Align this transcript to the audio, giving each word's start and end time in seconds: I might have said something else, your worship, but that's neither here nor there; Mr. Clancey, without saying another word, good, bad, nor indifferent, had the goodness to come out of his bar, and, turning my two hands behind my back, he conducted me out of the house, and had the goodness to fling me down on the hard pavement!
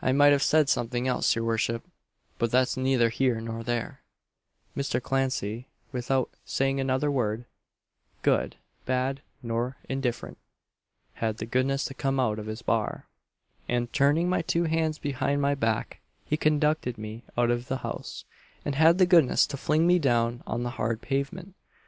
I 0.00 0.12
might 0.12 0.30
have 0.30 0.44
said 0.44 0.68
something 0.68 1.08
else, 1.08 1.34
your 1.34 1.44
worship, 1.44 1.82
but 2.38 2.52
that's 2.52 2.76
neither 2.76 3.08
here 3.08 3.40
nor 3.40 3.64
there; 3.64 4.02
Mr. 4.76 5.02
Clancey, 5.02 5.66
without 5.90 6.30
saying 6.44 6.78
another 6.78 7.10
word, 7.10 7.44
good, 8.22 8.54
bad, 8.86 9.20
nor 9.42 9.76
indifferent, 9.88 10.38
had 11.14 11.38
the 11.38 11.44
goodness 11.44 11.82
to 11.86 11.94
come 11.94 12.20
out 12.20 12.38
of 12.38 12.46
his 12.46 12.62
bar, 12.62 13.08
and, 13.68 13.92
turning 13.92 14.28
my 14.28 14.42
two 14.42 14.62
hands 14.62 15.00
behind 15.00 15.42
my 15.42 15.56
back, 15.56 15.98
he 16.24 16.36
conducted 16.36 16.96
me 16.96 17.24
out 17.36 17.50
of 17.50 17.66
the 17.66 17.78
house, 17.78 18.24
and 18.64 18.76
had 18.76 18.98
the 18.98 19.06
goodness 19.06 19.44
to 19.48 19.56
fling 19.56 19.88
me 19.88 19.98
down 19.98 20.40
on 20.46 20.62
the 20.62 20.70
hard 20.78 21.02
pavement! 21.02 21.56